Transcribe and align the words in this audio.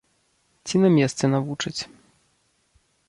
Ці 0.65 0.75
на 0.85 0.89
месцы 0.95 1.25
навучаць. 1.35 1.77